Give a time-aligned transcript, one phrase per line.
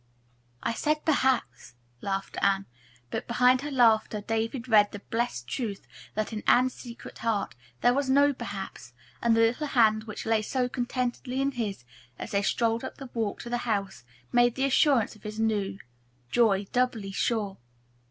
[0.63, 2.65] "I said 'perhaps,'" laughed Anne,
[3.11, 5.85] but behind her laughter David read the blessed truth
[6.15, 10.41] that in Anne's secret heart there was no "perhaps," and the little hand which lay
[10.41, 11.83] so contentedly in his,
[12.17, 15.77] as they strolled up the walk to the house, made the assurance of his new
[16.31, 17.57] joy doubly sure.